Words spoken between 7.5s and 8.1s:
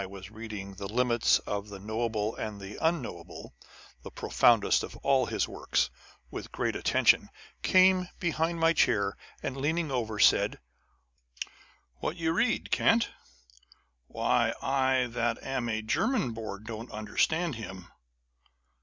came